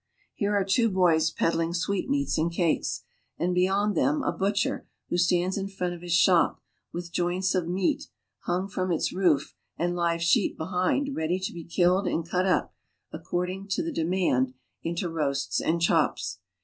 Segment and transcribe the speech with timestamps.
[0.33, 3.03] Here are two boys peddling sweet meats and cakes,
[3.37, 6.59] and beyond them a butcher, who stands in front of his shop,
[6.91, 8.07] with joints of meat
[8.45, 12.73] hung from its roof and live sheep behind ready to be killed and cut up,
[13.11, 16.39] according to the demand, into roasts and chops.